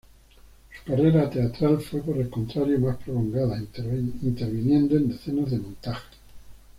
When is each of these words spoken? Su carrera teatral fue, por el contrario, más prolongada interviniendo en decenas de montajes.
Su 0.73 0.83
carrera 0.83 1.29
teatral 1.29 1.79
fue, 1.79 2.01
por 2.01 2.17
el 2.17 2.27
contrario, 2.27 2.79
más 2.79 2.97
prolongada 2.97 3.59
interviniendo 3.59 4.97
en 4.97 5.09
decenas 5.09 5.51
de 5.51 5.59
montajes. 5.59 6.17